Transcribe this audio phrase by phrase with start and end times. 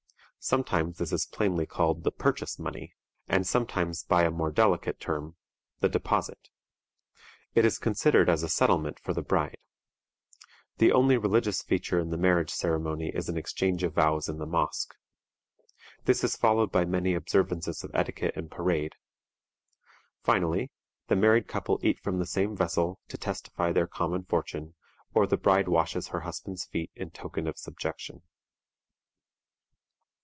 [0.43, 2.95] Sometimes this is plainly called the "purchase money,"
[3.27, 5.35] and sometimes by a more delicate term,
[5.81, 6.49] the "deposit."
[7.53, 9.59] It is considered as a settlement for the bride.
[10.79, 14.47] The only religious feature in the marriage ceremony is an exchange of vows in the
[14.47, 14.95] mosque.
[16.05, 18.93] This is followed by many observances of etiquette and parade.
[20.23, 20.71] Finally,
[21.05, 24.73] the married couple eat from the same vessel, to testify their common fortune,
[25.13, 28.23] or the bride washes her husband's feet in token of subjection.